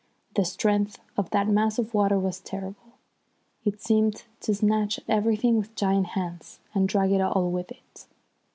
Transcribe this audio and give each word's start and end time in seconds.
The 0.33 0.45
strength 0.45 0.99
of 1.15 1.29
that 1.29 1.47
mass 1.47 1.77
of 1.77 1.93
water 1.93 2.17
was 2.17 2.39
terrible. 2.39 2.93
It 3.63 3.83
seemed 3.83 4.23
to 4.39 4.55
snatch 4.55 4.97
at 4.97 5.03
everything 5.07 5.59
with 5.59 5.75
giant 5.75 6.07
hands, 6.17 6.59
and 6.73 6.89
drag 6.89 7.11
all 7.21 7.51
with 7.51 7.69
it. 7.71 8.07